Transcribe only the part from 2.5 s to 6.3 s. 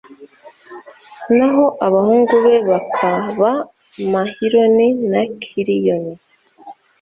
bakaba mahiloni na kiliyoni